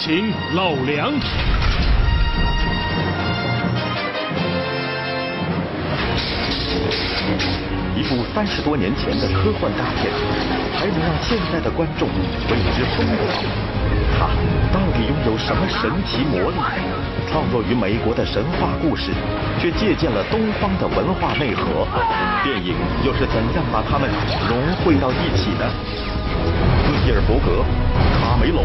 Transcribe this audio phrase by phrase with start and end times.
[0.00, 1.12] 请老梁。
[7.96, 10.12] 一部三十多年前的科幻大片，
[10.78, 13.44] 还能让现在的观众为之疯狂。
[14.16, 14.28] 它
[14.72, 16.56] 到底拥有什么神奇魔力？
[17.28, 19.10] 创作于美国的神话故事，
[19.60, 21.88] 却借鉴了东方的文化内核。
[22.44, 22.72] 电影
[23.04, 24.08] 又是怎样把它们
[24.48, 25.68] 融汇到一起的？
[26.86, 27.64] 斯皮尔伯格、
[28.20, 28.64] 卡梅隆、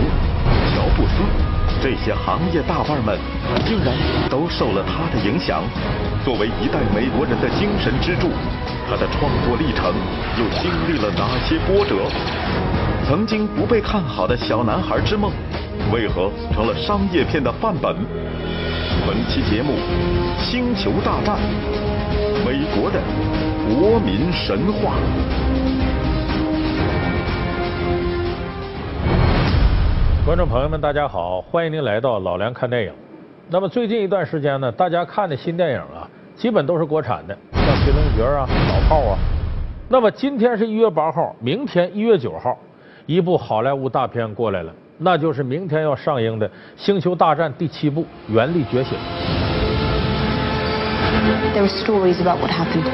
[1.83, 3.19] 这些行业大腕们，
[3.65, 3.93] 竟然
[4.29, 5.61] 都受了他的影响。
[6.23, 8.29] 作为一代美国人的精神支柱，
[8.89, 9.93] 他的创作历程
[10.39, 12.09] 又经历了哪些波折？
[13.05, 15.29] 曾经不被看好的小男孩之梦，
[15.91, 17.93] 为何成了商业片的范本？
[19.05, 19.73] 本期节目
[20.41, 21.35] 《星球大战》，
[22.47, 23.01] 美国的
[23.67, 24.93] 国民神话。
[30.25, 32.93] 观众朋友们，大家好，欢迎您来到老梁看电影。
[33.49, 39.17] 那么最近一段时间呢，大家看的新电影啊，基本都是国产的，像《寻龙诀》啊、《老炮》啊。
[39.89, 42.57] 那么今天是一月八号，明天一月九号，
[43.05, 48.97] 一部好莱坞大片过来了，那就是明天要上映的《星球大战》第七部《原力觉醒》。
[51.53, 52.89] There are stories about what happened.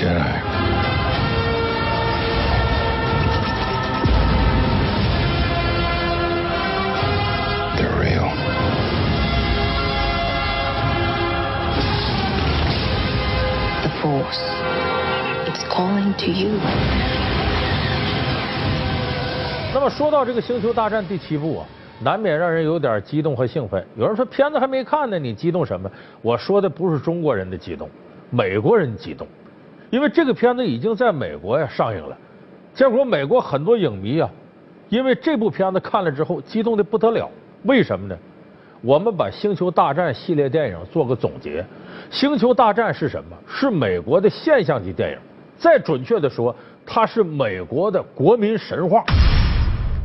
[0.00, 0.32] Jedi.
[7.76, 8.28] They're real.
[13.82, 14.40] The Force.
[15.46, 16.58] It's calling to you.
[19.74, 21.66] 那么说到这个《星球大战》第七部啊，
[22.02, 23.86] 难免让人有点激动和兴奋。
[23.96, 25.90] 有人说片子还没看呢，你激动什么？
[26.22, 27.90] 我说的不是中国人的激动，
[28.30, 29.26] 美国人激动，
[29.90, 32.16] 因为这个片子已经在美国呀上映了。
[32.72, 34.30] 结果美国很多影迷啊，
[34.88, 37.28] 因为这部片子看了之后激动的不得了。
[37.64, 38.16] 为什么呢？
[38.82, 41.60] 我们把《星球大战》系列电影做个总结，
[42.10, 43.36] 《星球大战》是什么？
[43.46, 45.18] 是美国的现象级电影。
[45.58, 46.54] 再准确的说，
[46.86, 49.04] 它是美国的国民神话。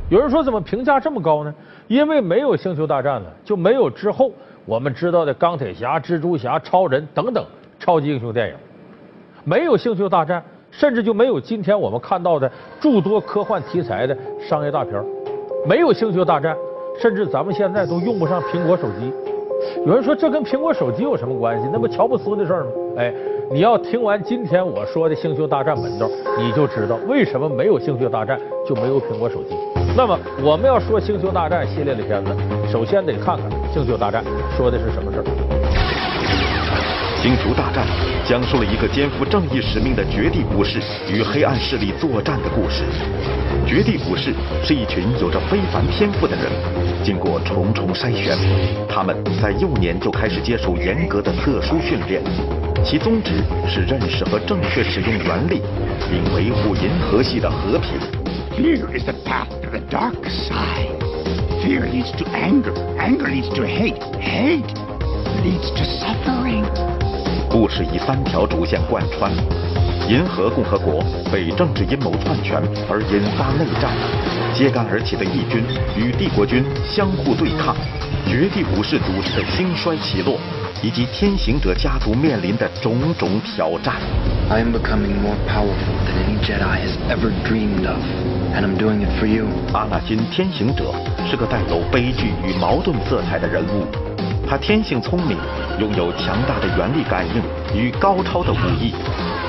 [0.09, 1.55] 有人说怎么评价这么高呢？
[1.87, 4.31] 因为没有星球大战呢，就没有之后
[4.65, 7.45] 我们知道的钢铁侠、蜘蛛侠、超人等等
[7.79, 8.55] 超级英雄电影。
[9.47, 14.93] 没有星球大战，甚至就没有今天我们看到的诸多科幻题材的商业大片。
[15.67, 16.57] 没有星球大战，
[16.99, 19.13] 甚至咱们现在都用不上苹果手机。
[19.85, 21.69] 有人说这跟苹果手机有什么关系？
[21.71, 22.71] 那不乔布斯的事儿吗？
[22.97, 23.13] 哎，
[23.51, 29.55] 你要听完今天我说的《星球大战》门道，你就知道为什么没有星球大战就没有苹果手机。
[29.95, 32.35] 那么我们要说《星球大战》系列的片子，
[32.67, 34.23] 首先得看看《星球大战》
[34.57, 35.23] 说的是什么事儿。
[37.25, 37.83] 《星球大战》
[38.29, 40.79] 讲述了一个肩负正义使命的绝地武士
[41.11, 42.83] 与黑暗势力作战的故事。
[43.65, 44.31] 绝地武士
[44.63, 46.43] 是一群有着非凡天赋的人，
[47.03, 48.37] 经过重重筛选，
[48.87, 52.21] 他们在幼年就开始接受严格的特殊训练，
[52.85, 55.63] 其宗旨是认识和正确使用原力，
[56.07, 57.97] 并维护银河系的和平。
[58.55, 61.01] Fear is the path to the dark side.
[61.63, 62.75] Fear leads to anger.
[62.99, 63.97] Anger leads to hate.
[64.21, 64.71] Hate
[65.43, 67.04] leads to suffering.
[67.57, 69.31] 故事以三条主线贯穿：
[70.09, 71.01] 银河共和国
[71.31, 73.95] 被政治阴谋篡权而引发内战，
[74.53, 75.63] 揭竿而起的义军
[75.95, 77.73] 与帝国军相互对抗，
[78.27, 80.37] 绝地武士组织的兴衰起落，
[80.83, 83.95] 以及天行者家族面临的种种挑战。
[84.49, 88.03] I am becoming more powerful than any Jedi has ever dreamed of.
[88.53, 89.45] And I'm doing it for you.
[89.71, 90.93] 阿纳金天行者
[91.31, 93.87] 是个带有悲剧与矛盾色彩的人物，
[94.47, 95.37] 他天性聪明，
[95.79, 97.41] 拥有强大的原力感应
[97.75, 98.93] 与高超的武艺。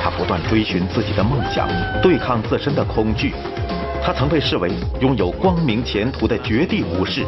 [0.02, 1.68] 他不断追寻自己的梦想，
[2.02, 3.34] 对抗自身的恐惧。
[4.02, 4.70] 他曾被视为
[5.00, 7.26] 拥有光明前途的绝地武士，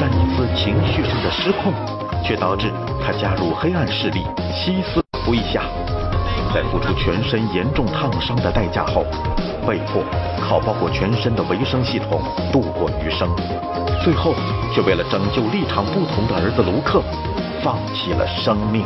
[0.00, 1.72] 但一次情绪上的失控，
[2.24, 2.70] 却导致
[3.04, 4.20] 他加入黑暗势力
[4.52, 5.62] 西斯麾下。
[6.54, 9.04] 在付出全身严重烫伤的代价后，
[9.66, 10.04] 被迫
[10.40, 12.22] 靠包裹全身的维生系统
[12.52, 13.28] 度过余生，
[14.04, 14.32] 最后
[14.72, 17.02] 却为了拯救立场不同的儿子卢克，
[17.60, 18.84] 放弃了生命。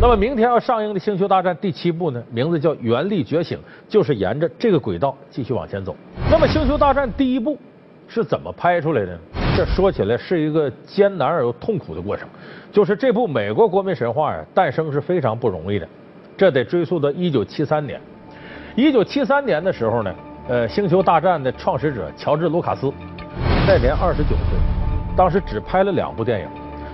[0.00, 3.56] 那么明天要上映的《星球大战》第七部呢，名字叫《原力觉醒》，
[3.88, 5.94] 就是沿着这个轨道继续往前走。
[6.28, 7.56] 那么《星球大战》第一部
[8.08, 9.18] 是怎么拍出来的呢？
[9.58, 12.28] 这说起来是一个艰难而又痛苦的过程。
[12.70, 15.88] 就是这部美国国民神话呀，诞生是非常不容易的。
[16.36, 18.00] 这得追溯到一九七三年。
[18.76, 20.14] 一九七三年的时候呢，
[20.46, 22.92] 呃，《星球大战》的创始者乔治·卢卡斯，
[23.66, 24.56] 那年二十九岁，
[25.16, 26.46] 当时只拍了两部电影，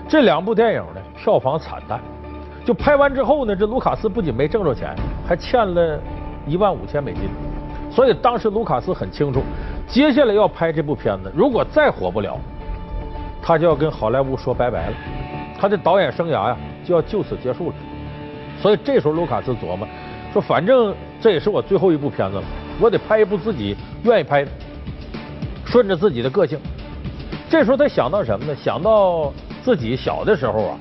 [0.08, 2.00] 这两部电影呢票房惨淡。
[2.64, 4.96] 就拍完之后呢，这卢卡斯不仅没挣着钱，
[5.28, 6.00] 还欠了
[6.46, 7.24] 一万五千美金。
[7.90, 9.42] 所以当时卢卡斯很清楚，
[9.86, 12.36] 接下来要拍这部片子，如果再火不了，
[13.46, 14.96] 他就要跟好莱坞说拜拜了，
[15.60, 17.74] 他的导演生涯呀就要就此结束了。
[18.62, 19.86] 所以这时候卢卡斯琢磨
[20.32, 22.42] 说，反正这也是我最后一部片子了，
[22.80, 24.50] 我得拍一部自己愿意拍的，
[25.66, 26.58] 顺着自己的个性。
[27.50, 28.56] 这时候他想到什么呢？
[28.56, 29.30] 想到
[29.62, 30.78] 自己小的时候啊。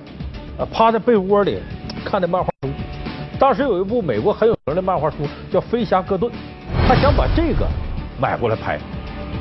[0.72, 1.58] 趴在被窝里
[2.06, 2.70] 看的漫画书。
[3.40, 5.18] 当时有一部美国很有名的漫画书
[5.52, 6.32] 叫《飞侠哥顿》，
[6.88, 7.68] 他想把这个
[8.22, 8.80] 买过来拍。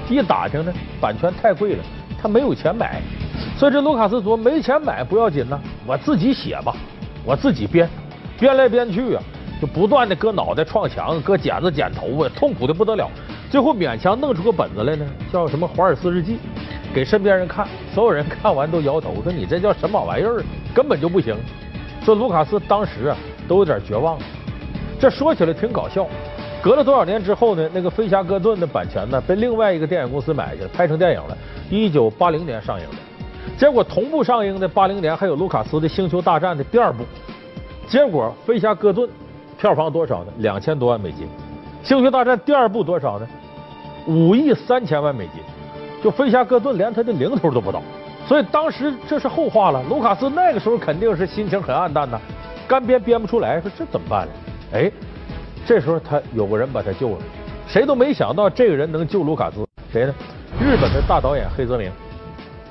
[0.09, 0.73] 一打听呢，
[1.03, 1.85] 版权太贵了，
[2.23, 3.03] 他没有钱买。
[3.59, 6.75] 所以这卢卡斯说：“没钱买不要紧呐，我自己写吧，
[7.25, 7.89] 我自己编，
[8.39, 9.23] 编来编去啊，
[9.61, 13.11] 就不断的搁脑袋撞墙，搁剪子剪头发，痛苦的不得了。
[13.51, 16.35] 最后勉强弄出个本子来呢，叫什么《华尔斯日记》。”
[16.95, 20.43] 给身边人看，所有人看完都摇头，说你这叫什么玩意儿？
[20.75, 21.35] 根本就不行。
[22.05, 23.17] 说卢卡斯当时啊
[23.49, 24.19] 都有点绝望。
[25.01, 26.07] 这说起来挺搞笑。
[26.63, 27.69] 隔了多少年之后呢？
[27.75, 31.37] 那个《飞侠哥顿》的版权呢被另外一个电影公司买去了，拍成电影了。
[31.69, 32.97] 一九八零年上映的。
[33.59, 37.05] 结果同步上映的八零年还有卢卡斯的《星球大战》的第二部。
[37.89, 39.09] 结果《飞侠哥顿》
[39.61, 40.33] 票房多少呢？
[40.39, 41.27] 两千多万美金。
[41.83, 43.27] 《星球大战》第二部多少呢？
[44.07, 45.43] 五亿三千万美金。
[46.01, 47.83] 就飞侠哥顿连他的零头都不到，
[48.29, 49.83] 所以当时这是后话了。
[49.89, 52.21] 卢卡斯那个时候肯定是心情很暗淡呐，
[52.69, 54.33] 干编编不出来，说这怎么办呢？
[54.75, 54.91] 哎，
[55.67, 57.19] 这时候他有个人把他救了，
[57.67, 60.15] 谁都没想到这个人能救卢卡斯，谁呢？
[60.61, 61.91] 日本的大导演黑泽明。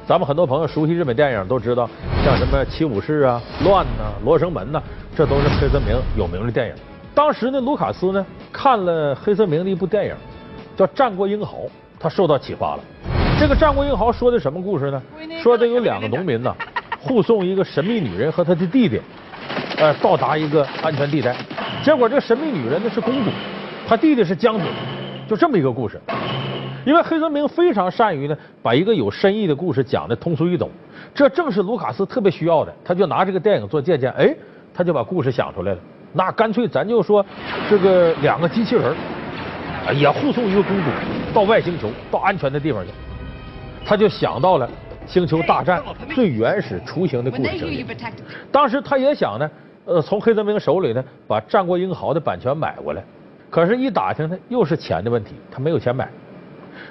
[0.07, 1.89] 咱们很多朋友熟悉日本电影都知道，
[2.25, 4.81] 像什么《七武士》啊、《乱》呐、《罗生门》呐，
[5.15, 6.73] 这都是黑泽明有名的电影。
[7.15, 10.15] 当时呢，卢卡斯呢看了黑泽明的一部电影，
[10.75, 11.57] 叫《战国英豪》，
[11.99, 12.83] 他受到启发了。
[13.39, 15.01] 这个《战国英豪》说的什么故事呢？
[15.41, 16.53] 说的有两个农民呢，
[16.99, 18.99] 护送一个神秘女人和她的弟弟，
[19.77, 21.35] 呃，到达一个安全地带。
[21.83, 23.31] 结果这个神秘女人呢是公主，
[23.87, 24.65] 她弟弟是将军，
[25.27, 25.99] 就这么一个故事。
[26.85, 30.69] 因为黑泽明非常善于呢把一个有深意的故事讲的通俗易懂，
[31.13, 32.73] 这正是卢卡斯特别需要的。
[32.83, 34.33] 他就拿这个电影做借鉴，哎，
[34.73, 35.79] 他就把故事想出来了。
[36.13, 37.25] 那干脆咱就说
[37.69, 38.95] 这个两个机器人
[39.95, 40.83] 也护送一个公主
[41.33, 42.91] 到外星球，到安全的地方去。
[43.85, 44.67] 他就想到了
[45.11, 45.81] 《星球大战》
[46.15, 47.85] 最原始雏形的故事情节。
[48.51, 49.49] 当时他也想呢，
[49.85, 53.03] 呃，从黑泽明手里呢把《战国英豪》的版权买过来。
[53.49, 56.07] 可是，一打听呢，又是钱的问题，他没有钱买。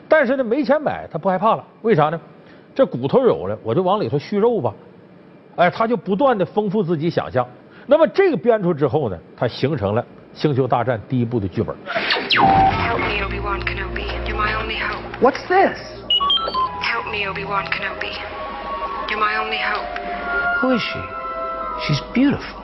[0.09, 2.21] 但是呢，没钱买他不害怕了，为啥呢？
[2.75, 4.75] 这骨头有了，我就往里头续肉吧。
[5.57, 7.47] 哎，他就不断的丰富自己想象。
[7.87, 10.03] 那么这个编出之后呢，他形成了
[10.35, 11.75] 《星球大战》第一部的剧本。
[15.21, 15.79] What's this?
[16.83, 18.17] Help me, Obi-Wan Kenobi.
[19.09, 19.85] You're my only hope.
[20.61, 20.99] Who is she?
[21.87, 22.60] She's beautiful.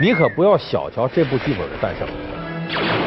[0.00, 2.06] 你可不要小瞧这部剧本的诞生，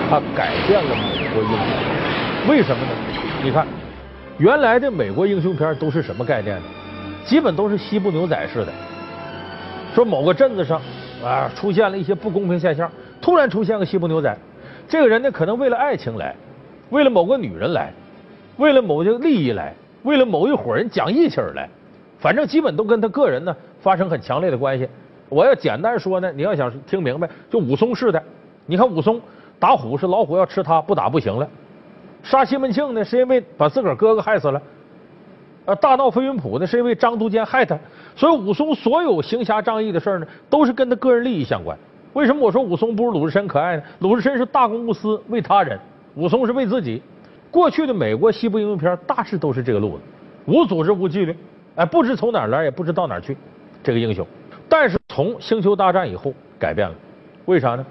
[0.09, 2.49] 它改变了美国英雄。
[2.49, 2.91] 为什么呢？
[3.43, 3.65] 你看，
[4.37, 6.63] 原来的美国英雄片都是什么概念呢？
[7.25, 8.71] 基本都是西部牛仔式的。
[9.95, 10.81] 说某个镇子上
[11.23, 14.37] 啊出现了一些不公平现象，突然出现个西部牛仔，
[14.87, 16.35] 这个人呢可能为了爱情来，
[16.89, 17.91] 为了某个女人来，
[18.57, 19.73] 为了某些利益来。
[20.03, 21.69] 为了某一伙人讲义气而来，
[22.19, 24.85] 反正基本都跟他个人呢发生很强烈的关系。
[25.29, 28.21] 我要简单说呢，你要想听明白，就武松似的。
[28.65, 29.19] 你看武松
[29.59, 31.47] 打虎是老虎要吃他，不打不行了。
[32.21, 34.61] 杀西门庆呢是因为把自个儿哥哥害死了。
[35.65, 37.77] 呃，大闹飞云浦呢是因为张都监害他。
[38.15, 41.77] 所以武松所有行侠仗义的事呢，都是跟他个人利益相关。
[42.13, 43.83] 为什么我说武松不如鲁智深可爱呢？
[43.99, 45.79] 鲁智深是大公无私为他人，
[46.15, 47.01] 武松是为自己。
[47.49, 50.03] 过去的美国西部英雄片大致都是这个路子，
[50.45, 51.35] 无组织无纪律，
[51.75, 53.35] 哎，不知从哪儿来，也不知到哪儿去，
[53.81, 54.25] 这个英雄。
[54.75, 56.95] 但是从星球大战以后改变了，
[57.45, 57.85] 为啥呢？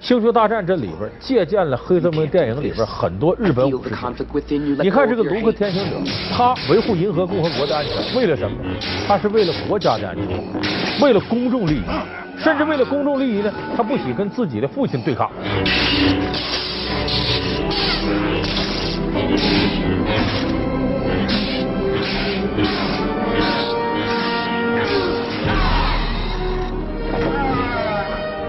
[0.00, 3.90] 星球大战这里边借鉴了黑泽明电影里边很多日本武士。
[4.80, 5.96] 你看这个卢克天行者，
[6.32, 8.56] 他维护银河共和国的安全，为了什么？
[9.06, 10.26] 他是为了国家的安全，
[11.02, 11.82] 为了公众利益，
[12.38, 15.30] 甚至为了公众利益呢，他不惜跟自己的父亲对抗。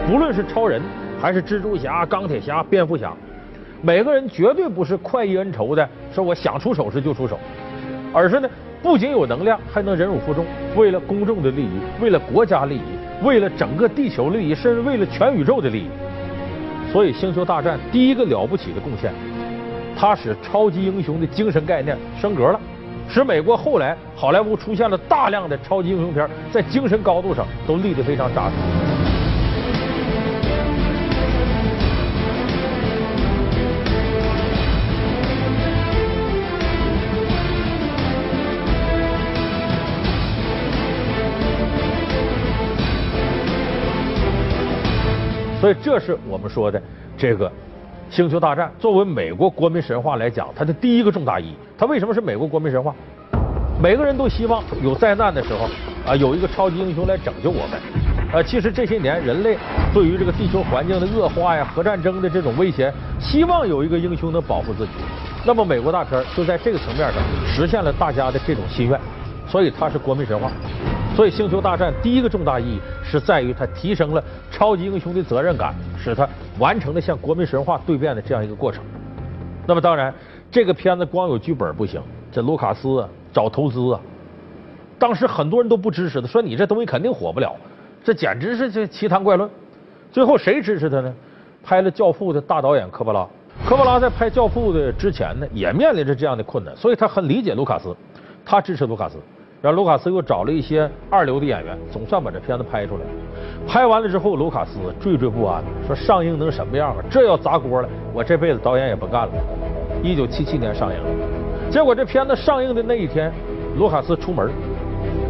[0.05, 0.81] 不论是超人，
[1.19, 3.13] 还是蜘蛛侠、钢铁侠、蝙蝠侠，
[3.81, 7.39] 每个人绝对不是快意恩仇的，说我想出手时就出手，
[8.13, 8.49] 而是呢，
[8.81, 10.45] 不仅有能量，还能忍辱负重，
[10.75, 12.81] 为了公众的利益，为了国家利益，
[13.23, 15.87] 为了整个地球利益，甚至为了全宇宙的利益。
[16.91, 19.11] 所以，《星球大战》第一个了不起的贡献。
[19.95, 22.59] 它使超级英雄的精神概念升格了，
[23.09, 28.92] 使美国后来好莱坞出现了大量的超级英雄片，在精神高度上都立得非常扎实。
[45.63, 46.81] 所以，这是我们说的
[47.17, 47.47] 这个
[48.09, 51.55] 《星球大战》作为美国国民神话来讲，它的第一个重大意义。
[51.77, 52.93] 它为什么是美国国民神话？
[53.81, 55.69] 每个人都希望有灾难的时候
[56.05, 57.79] 啊，有一个超级英雄来拯救我们。
[58.33, 59.57] 呃，其实这些年人类
[59.93, 64.91] 对于这个地球环境的恶化呀、核战争的这种威胁，希望有一个英雄能保护自己。
[65.45, 68.99] 那么，美国大片就在这个层面上实现了大家的这种心愿，
[69.47, 70.51] 所以它是国民神话。
[71.15, 76.27] 所以，《星球大战》第一个重大意义是在于它提升了超级英雄的责任感，使他
[76.57, 78.83] 完成了向国民神话蜕变的这样一个过程。
[79.67, 80.11] 那么，当然，
[80.49, 82.01] 这个片子光有剧本不行，
[82.31, 84.01] 这卢卡斯啊找投资啊，
[84.97, 87.55] 当时很多人都不支持他，说你这东西肯定火不了，
[88.03, 89.47] 这简直是这奇谈怪论。
[90.11, 91.13] 最后谁支持他呢？
[91.63, 93.27] 拍了《教父》的大导演科波拉。
[93.63, 97.95] 科波拉在拍《教父》的之前呢，也面临着这样的困难，所以他很理解卢卡斯，
[98.43, 99.17] 他支持卢卡斯。
[99.63, 103.01] 然后卢卡斯又找了一些二流的演员，总算把这片子拍出来。
[103.65, 106.97] 拍完了之后，卢卡斯惴惴不安，说上映能什么样啊？
[107.09, 109.31] 这要砸锅了，我这辈子导演也不干了。
[110.03, 110.99] 一九七七年上映，
[111.71, 113.31] 结果这片子上映的那一天，
[113.77, 114.51] 卢卡斯出门，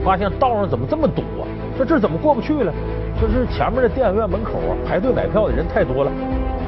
[0.04, 1.46] 发现道上怎么这么堵啊？
[1.78, 2.74] 说这怎么过不去了？
[3.20, 6.12] 说是前面的电影院门口啊，排队买票的人太多了，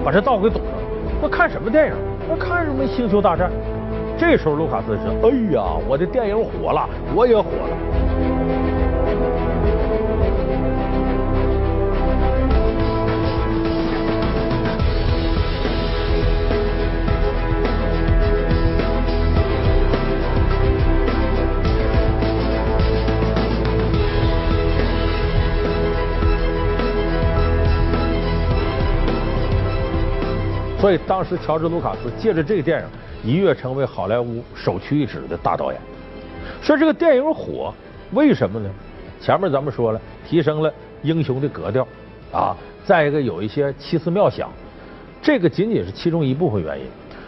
[0.05, 0.84] 把这道给堵上了。
[1.19, 1.93] 说看什么电影？
[2.27, 3.50] 说看什么《星球大战》。
[4.17, 7.77] 这时候，卢卡斯说：“哎呀，我的电影火了，我也火了。”
[30.79, 32.86] 所以，当时乔治·卢卡斯借着这个电影。
[33.24, 35.81] 一跃成为好莱坞首屈一指的大导演。
[36.62, 37.74] 说这个电影火，
[38.12, 38.69] 为什么呢？
[39.19, 41.88] 前面咱们说了，提升了英雄的格调
[42.31, 42.55] 啊。
[42.84, 44.50] 再一个，有一些奇思妙想，
[45.22, 46.86] 这个仅仅是其中一部分原因。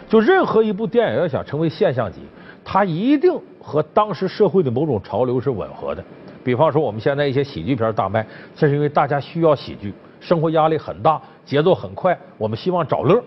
[0.08, 2.20] 就任何一部电影要想成为现象级，
[2.64, 6.04] 它一定和当时社会的某种潮流是吻合的。
[6.44, 13.22] 比方说，我们现在一些喜剧片大卖，这是因为大家需要喜剧，生活压力很大，节奏很快，我们希望找乐。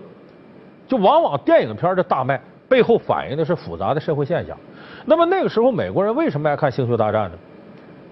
[0.88, 2.42] 就往往电影片的大卖。
[2.72, 4.58] 背后反映的是复杂的社会现象。
[5.04, 7.34] 那么那个时候，美国人为什么爱看《星球大战》呢？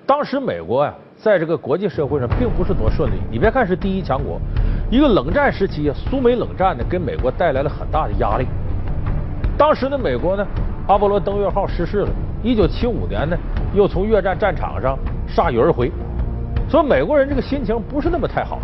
[0.06, 3.14] 当时美国呀，在这个国际社会上并不是多顺利。
[3.32, 4.38] 你别看是第一强国，
[4.92, 8.46] 一个冷战时期啊，苏美冷战呢，给美国带来了很大的压力。
[9.58, 10.46] 当时的美国呢，
[10.90, 12.10] 阿波罗登月号失事了，
[12.44, 13.38] 一九七五年呢，
[13.74, 15.90] 又从越战战场上铩羽而回，
[16.70, 18.60] 所以美国人这个心情不是那么太好。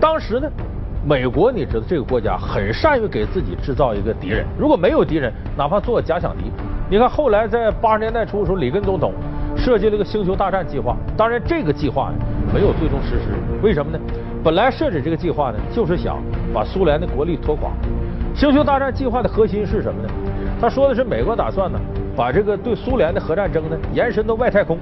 [0.00, 0.48] 当时呢。
[1.08, 4.44] 美国，你知道这个国家很善于给自己制造一个敌人。
[4.58, 6.50] 如果没有敌人，哪怕做假想敌，
[6.90, 9.14] 你看后来在八十年代初的时候，里根总统
[9.56, 10.96] 设计了一个星球大战计划。
[11.16, 12.16] 当然，这个计划呢
[12.52, 13.28] 没有最终实施。
[13.62, 13.98] 为什么呢？
[14.42, 16.20] 本来设置这个计划呢，就是想
[16.52, 17.70] 把苏联的国力拖垮。
[18.34, 20.08] 星球大战计划的核心是什么呢？
[20.60, 21.78] 他说的是美国打算呢，
[22.16, 24.76] 把这个对苏联的核战争呢延伸到外太空，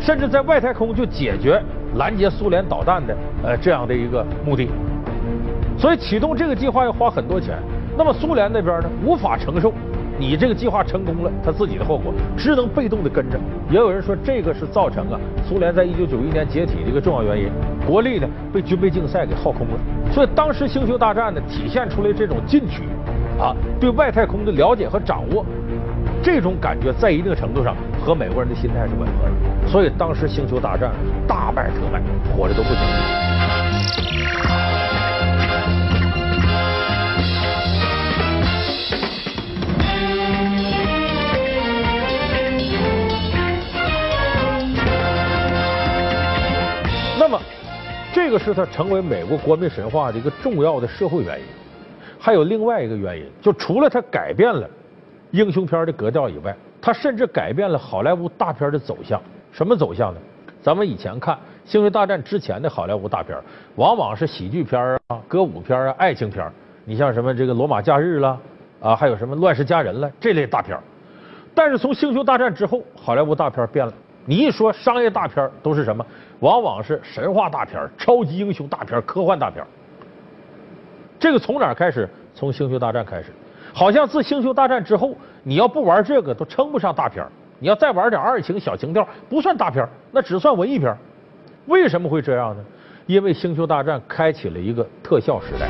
[0.00, 1.62] 甚至在外太空就解决
[1.94, 4.68] 拦截苏联导弹的呃这样的一个目的。
[5.76, 7.58] 所以启动这个计划要花很多钱，
[7.96, 9.72] 那么苏联那边呢无法承受
[10.18, 13.38] 你这个计划成功了他自己的后果，只能被动的跟着。
[13.68, 17.50] 也有人说这个是造成啊苏联在一九九一年解体的一个重要原因，
[17.86, 20.12] 国力呢被军备竞赛给耗空了。
[20.12, 22.84] 所以当时星球大战呢体现出来这种进取
[23.38, 25.44] 啊对外太空的了解和掌握，
[26.22, 29.68] 这种感觉在一定程度上和美国人的心态是吻合的。
[29.68, 30.92] 所以当时星球大战
[31.26, 32.00] 大败特败，
[32.32, 34.03] 火的都不行。
[48.14, 51.44] 这个是它成为美国国民神话的一个重要的社会原因。
[52.16, 54.70] 还有另外一个原因，就除了它改变了
[55.32, 59.20] 英雄片的格调以外，它甚至改变了好莱坞大片的走向。
[59.50, 60.20] 什么走向呢？
[60.62, 63.36] 咱们以前看《星球大战》之前的好莱坞大片，
[63.74, 66.48] 往往是喜剧片啊、歌舞片啊、爱情片。
[66.84, 68.38] 你像什么这个《罗马假日》啦，
[68.80, 70.78] 啊，还有什么《乱世佳人》了这类大片。
[71.52, 73.92] 但是从《星球大战》之后，好莱坞大片变了。
[74.26, 76.04] 你一说商业大片都是什么？
[76.40, 79.64] 往往是神话大片、超级英雄大片、科幻大片。
[81.18, 82.08] 这个从哪开始？
[82.34, 83.26] 从《星球大战》开始。
[83.72, 87.24] 好像自《星球大战》之后，你要不玩这个都称不上大片
[87.58, 90.96] 你要再玩点二情小情调，不算大片那只算文艺片
[91.66, 92.64] 为什么会这样呢？
[93.06, 95.68] 因为《星球大战》开启了一个特效时代。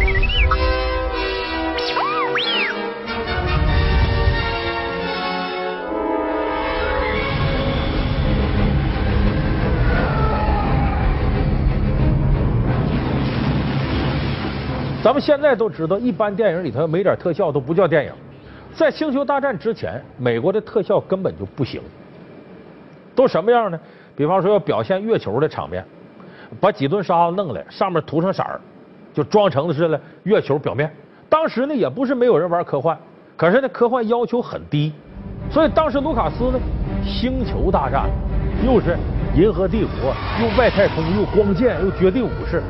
[15.04, 18.12] 咱们现在都知道，一般电影里头没点特效都不叫电影。
[18.72, 21.78] 在《星球大战》之前，美国的特效根本就不行。
[23.14, 23.78] 都什么样呢？
[24.16, 25.84] 比方说要表现月球的场面，
[26.58, 28.58] 把几吨沙子弄来，上面涂上色儿，
[29.12, 30.90] 就装成的是了月球表面。
[31.28, 32.96] 当时呢，也不是没有人玩科幻，
[33.36, 34.90] 可是呢，科幻要求很低，
[35.50, 36.58] 所以当时卢卡斯呢，
[37.06, 38.08] 《星球大战》
[38.66, 38.96] 又是
[39.36, 42.62] 银河帝国，又外太空，又光剑，又绝地武士，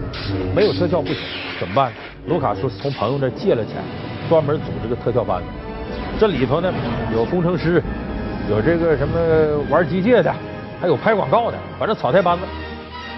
[0.54, 1.16] 没有特效不行，
[1.60, 1.92] 怎么办？
[2.26, 3.82] 卢卡斯从朋友那借了钱，
[4.30, 5.46] 专门组织个特效班子。
[6.18, 6.72] 这里头呢，
[7.12, 7.82] 有工程师，
[8.48, 9.14] 有这个什么
[9.68, 10.34] 玩机械的，
[10.80, 12.44] 还有拍广告的，反正草台班子，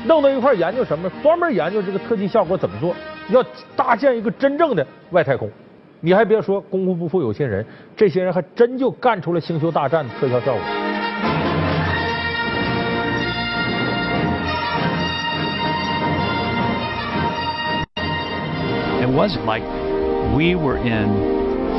[0.07, 1.09] 弄到一块研究什么？
[1.23, 2.97] 专门研究这个特技效果怎么做，
[3.31, 3.41] 要
[3.77, 5.49] 搭建一个真正的外太空。
[6.01, 7.65] 你还别说，功夫不负有心人，
[7.97, 10.63] 这些人还真就干出了《星球大战》的特效效果。
[19.17, 19.65] Wasn't like
[20.37, 21.09] we were in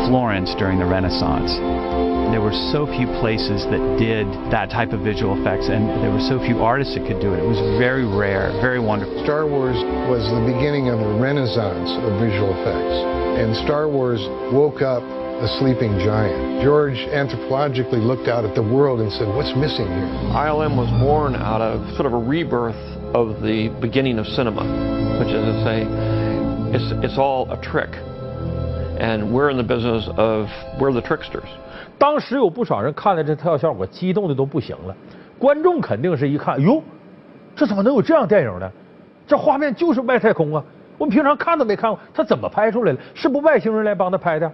[0.09, 1.53] Florence during the Renaissance.
[2.33, 6.25] There were so few places that did that type of visual effects, and there were
[6.25, 7.45] so few artists that could do it.
[7.45, 9.21] It was very rare, very wonderful.
[9.21, 9.77] Star Wars
[10.09, 12.97] was the beginning of a renaissance of visual effects,
[13.37, 16.65] and Star Wars woke up a sleeping giant.
[16.65, 20.09] George anthropologically looked out at the world and said, What's missing here?
[20.33, 22.81] ILM was born out of sort of a rebirth
[23.13, 24.65] of the beginning of cinema,
[25.21, 26.16] which is to say,
[26.73, 27.89] it's, it's all a trick.
[28.99, 30.47] And we're in the business of,
[30.79, 31.47] we're the tricksters.
[31.99, 34.95] 当时有不少人看了这特效效果，激动的都不行了。
[35.39, 36.81] 观众肯定是一看，哟，
[37.55, 38.71] 这怎么能有这样电影呢？
[39.27, 40.63] 这画面就是外太空啊！
[40.97, 42.99] 我们平常看都没看过，他怎么拍出来的？
[43.13, 44.51] 是不外星人来帮他拍的？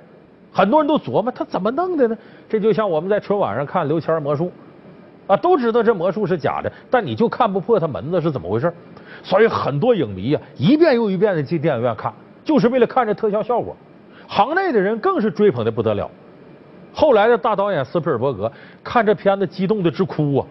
[0.51, 2.17] 很多人都琢磨他怎么弄的呢？
[2.49, 4.51] 这就像我们在春晚上看刘谦魔术
[5.27, 8.73] 啊，都知道这魔术是假的，但你就看不破他门子是怎么回事。
[9.23, 13.75] 所以很多影迷呀，一遍又一遍的进电影院看，就是为了看这特效效果。
[14.27, 16.09] 行内的人更是追捧的不得了。
[16.93, 18.51] 后来的大导演斯皮尔伯格
[18.83, 20.45] 看这片子激动的直哭啊！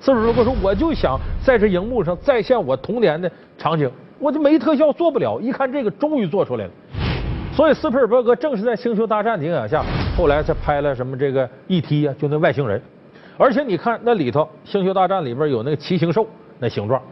[0.00, 5.40] 斯皮尔伯格说：“我就想在这荧幕上再现我童年的场景，我就没特效做不了。
[5.40, 6.70] 一看这个，终于做出来了。”
[7.52, 9.84] 所以斯皮尔伯格正是在《星球大战》的影响下，
[10.16, 12.06] 后来才拍了什么这个 E.T.
[12.06, 12.80] 啊，就那外星人。
[13.36, 16.26] 而且你看那里头，《星球大战》里边有那个骑行兽
[16.58, 17.02] 那形状。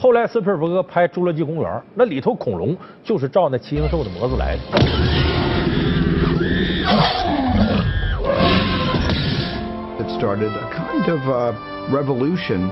[0.00, 4.62] 后来斯皮尔伯格拍《侏罗纪公园》，那里头恐龙就是照那七星兽的模子来的。
[9.98, 11.52] It started a kind of uh,
[11.92, 12.70] revolution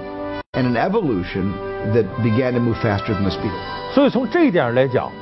[0.55, 1.53] and an evolution
[1.93, 3.53] that began to move faster than the speed.
[3.93, 5.13] 所以从这一点上来讲，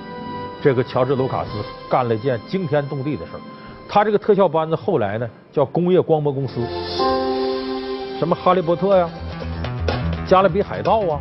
[0.62, 1.50] 这个乔治·卢卡斯
[1.90, 3.40] 干了一件惊天动地的事儿。
[3.88, 6.60] 他这个特效班子后来呢叫工业光魔公司，
[8.16, 9.10] 什么《哈利波特》呀、
[10.30, 11.18] 《加勒比海盗》啊，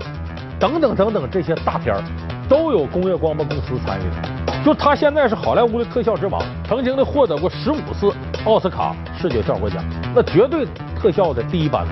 [0.66, 2.04] 等等等等这些大片儿，
[2.50, 4.66] 都有工业光波公司参与。
[4.66, 8.12] 就他现在是好莱坞的特效之王，曾经的获得过十五次
[8.46, 9.84] 奥斯卡视觉效果奖，
[10.16, 10.66] 那绝对
[11.00, 11.86] 特效的第一班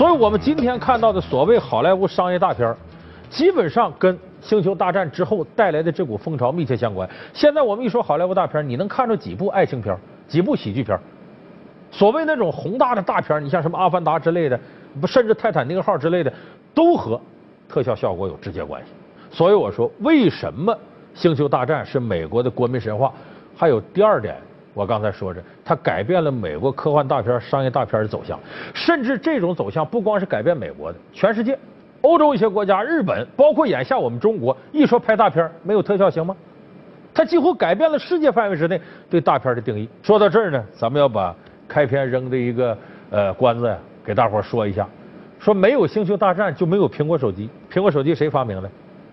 [0.00, 2.74] 所以，我们今天看到的所谓好莱坞商业大片
[3.28, 7.06] 基本上跟《星球大战》之后带来的这股风潮密切相关。
[7.34, 9.94] 现在我们一说好莱坞大片你能看出几部爱情片
[10.26, 10.98] 几部喜剧片
[11.90, 14.58] 所谓那种宏大的大片你像什么《阿凡达》之类的，
[15.02, 16.32] 不，甚至《泰坦尼克号》之类的，
[16.72, 17.20] 都和
[17.68, 18.88] 特效效果有直接关系。
[19.30, 20.74] 所以我说，为什么
[21.12, 23.12] 《星球大战》是美国的国民神话？
[23.54, 24.34] 还有第二点。
[24.74, 28.38] 我刚才说着，它改变了美国科幻大片、商业大片的走向，
[28.72, 31.58] 甚至这种走向不光是改变美国的，全世界，
[32.02, 36.36] 欧洲一些国家、日本，包括眼下我们中国，一说拍大片没有特效行吗？
[37.12, 38.80] 它几乎改变了世界范围之内
[39.10, 39.88] 对大片的定义。
[40.02, 41.34] 说到这儿呢，咱们要把
[41.66, 42.78] 开篇扔的一个
[43.10, 44.86] 呃关子呀，给大伙说一下。
[45.40, 47.50] 说没有星球大战就没有苹果手机。
[47.72, 48.70] 苹果手机谁发明的？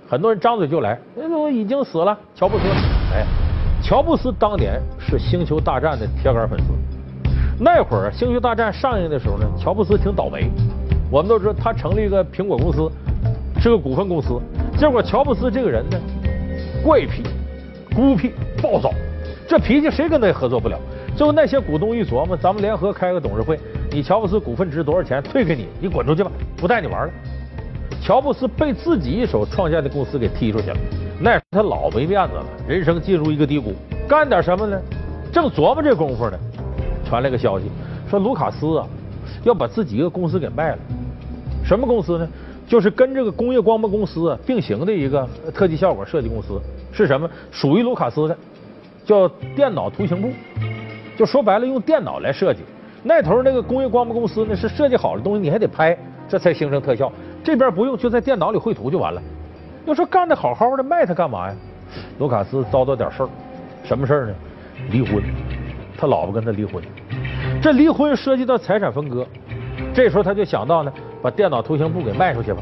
[0.07, 2.65] 很多人张嘴就来，那都已经死了，乔布斯。
[3.13, 3.25] 哎，
[3.87, 6.65] 乔布斯当年是星球大战的铁杆粉丝。
[7.57, 10.51] 那会儿星球大战上映的时候呢，乔布斯挺倒霉。
[11.09, 12.91] 我们都知道他成立一个苹果公司，
[13.61, 14.41] 是个股份公司。
[14.77, 15.97] 结果乔布斯这个人呢，
[16.83, 17.23] 怪癖、
[17.95, 18.91] 孤僻、暴躁，
[19.47, 20.77] 这脾气谁跟他也合作不了。
[21.15, 23.57] 最后那些股东一琢磨，咱们联合开个董事会，
[23.89, 27.13] 你乔布斯股份值多少钱，退给你，你滚出去吧，不带你玩了。
[28.01, 30.77] 乔布斯被自己一手创建的公司给踢出去了，
[31.19, 33.73] 那他老没面子了，人生进入一个低谷，
[34.07, 34.79] 干点什么呢？
[35.33, 36.37] 正琢磨这功夫呢，
[37.05, 37.65] 传来个消息，
[38.09, 38.87] 说卢卡斯啊
[39.43, 40.79] 要把自己一个公司给卖了。
[41.65, 42.27] 什么公司呢？
[42.67, 46.59] 就是跟这个工业光魔公司并行的一个特技效果设计公司，
[46.91, 47.29] 是什么？
[47.49, 48.37] 属于卢卡斯的，
[49.05, 50.29] 叫电脑图形部。
[51.17, 52.61] 就说白了，用电脑来设计。
[53.03, 57.11] 那头那个工业光魔公司呢，是设计好的东西，你还得拍，这才形成特效。
[57.43, 59.21] 这边不用，就在电脑里绘图就完了。
[59.87, 61.55] 要说干的好好的，卖它干嘛呀？
[62.19, 63.29] 卢卡斯遭到点事儿，
[63.83, 64.33] 什么事儿呢？
[64.91, 65.23] 离婚，
[65.97, 66.83] 他老婆跟他离婚。
[67.61, 69.25] 这离婚涉及到财产分割，
[69.93, 70.91] 这时候他就想到呢。
[71.19, 72.61] 把电脑图形部给卖出去吧，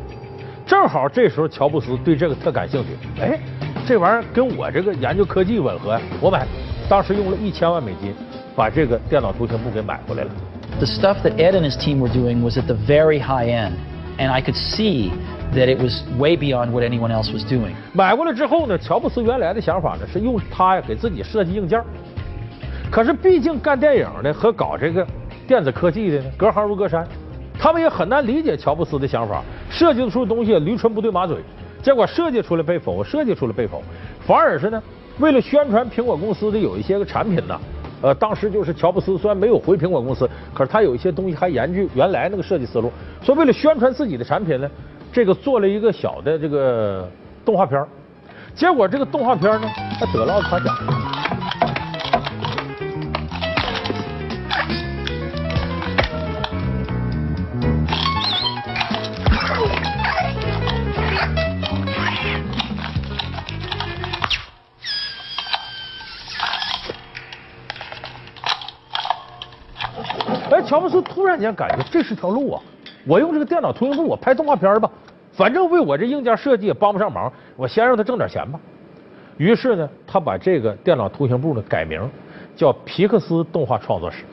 [0.66, 2.90] 正好这时候乔布斯对这个特感兴趣，
[3.22, 3.38] 哎，
[3.86, 6.48] 这玩意儿跟我这个研究科技吻合呀，我买。
[6.90, 8.16] 当时用了一千万美金
[8.56, 10.30] 把这个电脑图形部给买回来了。
[10.80, 13.74] The stuff that Ed and his team were doing was at the very high end,
[14.18, 15.12] and I could see
[15.56, 17.74] that it was way beyond what anyone else was doing.
[17.94, 21.82] 买过来之后呢，乔布斯原来的想法呢是用它呀给自己设计硬件，
[22.92, 25.08] 可是毕竟干电影的和搞这个
[25.48, 27.08] 电子科技的呢隔行如隔山。
[27.58, 31.38] 他们也很难理解乔布斯的想法，设计出的东西驴唇不对马嘴，
[31.82, 33.82] 结果设计出来被否，设计出来被否，
[34.28, 34.84] 反而是呢，
[35.20, 37.58] 为了宣传苹果公司的有一些个产品呢，
[38.02, 42.92] 呃，当时就是乔布斯虽然没有回苹果公司，可是他有一些东西还延续原来那个设计思路，
[43.24, 44.70] 所以为了宣传自己的产品呢，
[45.16, 47.10] 这个做了一个小的这个
[47.46, 47.82] 动画片
[48.54, 50.76] 结果这个动画片呢，还得了奥斯卡奖。
[70.52, 72.62] 哎乔布斯突然间感觉这是条路啊！
[73.08, 74.90] 我用这个电脑图形部，我拍动画片吧，
[75.36, 78.60] 反正为我这硬件设计也帮不上忙，我先让他挣点钱吧。
[79.38, 82.10] 于是呢，他把这个电脑图形部呢改名
[82.56, 84.24] 叫皮克斯动画创作室。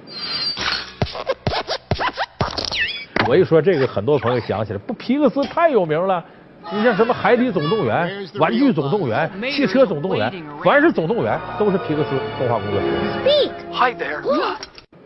[3.28, 6.24] 我一说这个，很多朋友想起来，不，皮克斯太有名了。
[6.72, 8.06] 你像什么《海底总动员》
[8.40, 10.30] 《玩具总动员》《汽车总动员》，
[10.62, 12.86] 凡是总动员都是皮克斯动画工作室。
[13.18, 14.22] Speak，Hi there。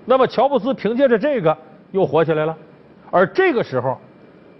[0.04, 1.56] 那么乔布斯凭借着这个
[1.92, 2.54] 又火起来了，
[3.10, 3.98] 而这个时候，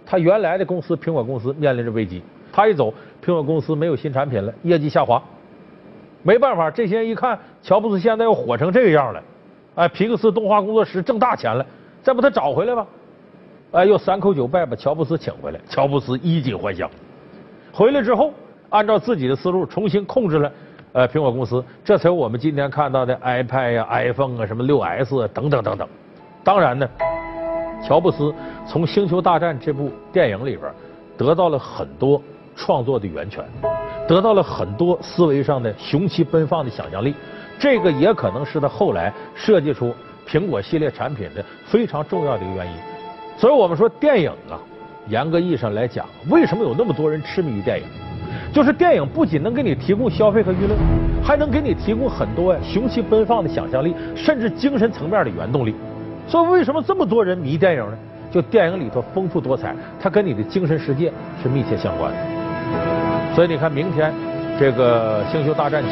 [0.09, 2.23] 他原来的公司苹果公司面临着危机。
[2.51, 2.91] 他一走，
[3.23, 5.21] 苹果公司没有新产品了，业绩下滑。
[6.23, 9.21] 没办法，这些人一看乔布斯现在又火成这个样了，
[9.75, 11.65] 哎，皮克斯动画工作室挣大钱了，
[12.01, 12.87] 再把他找回来吧。
[13.71, 15.59] 哎，又三叩九拜把乔布斯请回来。
[15.69, 16.89] 乔布斯衣锦还乡，
[17.71, 18.33] 回来之后
[18.69, 20.51] 按照自己的思路重新控制了。
[20.93, 25.87] 呃，苹果公司，这才有我们今天看到的 iPad 呀、iPhone 啊，什么六 S 啊等等等等。
[26.43, 26.89] 当然呢，
[27.85, 28.33] 乔布斯
[28.67, 30.69] 从《星球大战》这部电影里边
[31.17, 32.21] 得到了很多
[32.53, 33.43] 创作的源泉，
[34.07, 37.15] 得到了很多思维上的雄奇奔放的想象力。
[37.57, 39.93] 这个也可能是他后来设计出
[40.27, 42.73] 苹果系列产品的非常重要的一个原因。
[43.37, 44.59] 所以我们说，电影啊，
[45.07, 47.85] 严格意义上来讲，为什么有那么多人痴迷于电影？
[48.53, 50.75] 就是电影不仅能给你提供消费和娱乐，
[51.23, 55.73] 还能给你提供很多呀雄奇奔放的想象力，甚至精神层面的原动力。
[56.27, 57.97] 所以为什么这么多人迷电影呢？
[58.31, 61.11] 就电影里头丰富多彩，它跟你的精神世界
[61.41, 62.17] 是密切相关的。
[63.35, 64.13] 所以你看，明天
[64.59, 65.89] 这个《星球大战七》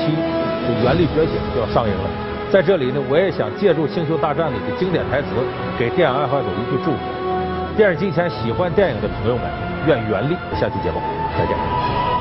[0.67, 2.09] 就原力觉醒就要上映了。
[2.51, 5.27] 在这里呢，我也想借助《星球大战》里的经典台词，
[5.77, 6.97] 给电影爱好者一句祝福：
[7.75, 9.43] 电视机前喜欢电影的朋友们，
[9.87, 10.35] 愿原力。
[10.53, 10.99] 下期节目
[11.37, 12.14] 再见。